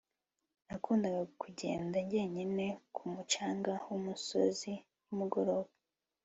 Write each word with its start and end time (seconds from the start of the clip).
Nakundaga 0.67 1.21
kugenda 1.41 1.95
njyenyine 2.05 2.65
ku 2.95 3.01
mucanga 3.13 3.73
wumusozi 3.87 4.73
nimugoroba 5.05 5.71